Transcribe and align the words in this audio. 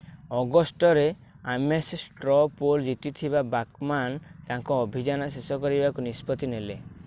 ଅଗଷ୍ଟରେ 0.37 1.03
Ames 1.55 1.89
straw 2.03 2.37
poll 2.61 2.87
ଜିତିଥିବା 2.87 3.45
Bachmann 3.51 4.17
ତାଙ୍କ 4.49 4.81
ଅଭିଯାନ 4.87 5.31
ଶେଷ 5.37 5.63
କରିବାକୁ 5.67 6.11
ନିଷ୍ପତ୍ତି 6.11 6.55
ନେଲେ 6.57 6.83